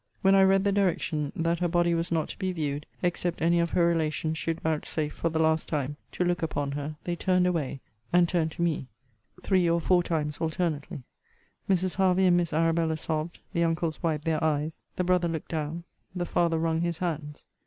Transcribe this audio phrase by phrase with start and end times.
[0.23, 3.59] When I read the direction, 'That her body was not to be viewed, except any
[3.59, 7.45] of her relations should vouchsafe, for the last time, to look upon her;' they turned
[7.45, 8.87] away, and turned to me,
[9.43, 11.03] three or four times alternately.
[11.69, 11.97] Mrs.
[11.97, 15.83] Hervey and Miss Arabella sobbed; the uncles wiped their eyes; the brother looked down;
[16.15, 17.45] the father wrung his hands.